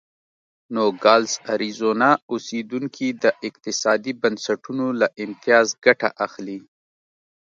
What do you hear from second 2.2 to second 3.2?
اوسېدونکي